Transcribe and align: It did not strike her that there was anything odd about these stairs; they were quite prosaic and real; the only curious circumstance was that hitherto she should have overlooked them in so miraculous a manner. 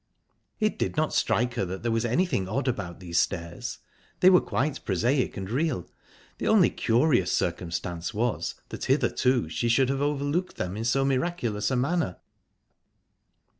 It 0.59 0.79
did 0.79 0.97
not 0.97 1.13
strike 1.13 1.53
her 1.53 1.65
that 1.65 1.83
there 1.83 1.91
was 1.91 2.05
anything 2.05 2.49
odd 2.49 2.67
about 2.67 2.99
these 2.99 3.19
stairs; 3.19 3.77
they 4.19 4.31
were 4.31 4.41
quite 4.41 4.83
prosaic 4.83 5.37
and 5.37 5.47
real; 5.47 5.87
the 6.39 6.47
only 6.47 6.71
curious 6.71 7.31
circumstance 7.31 8.11
was 8.11 8.55
that 8.69 8.85
hitherto 8.85 9.47
she 9.47 9.69
should 9.69 9.89
have 9.89 10.01
overlooked 10.01 10.55
them 10.55 10.75
in 10.75 10.85
so 10.85 11.05
miraculous 11.05 11.69
a 11.69 11.75
manner. 11.75 12.17